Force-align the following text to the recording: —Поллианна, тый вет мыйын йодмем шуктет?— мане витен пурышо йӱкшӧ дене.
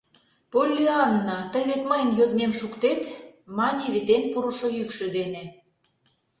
—Поллианна, 0.51 1.39
тый 1.51 1.63
вет 1.69 1.81
мыйын 1.89 2.09
йодмем 2.19 2.51
шуктет?— 2.59 3.01
мане 3.57 3.85
витен 3.93 4.23
пурышо 4.31 4.67
йӱкшӧ 4.77 5.05
дене. 5.17 5.43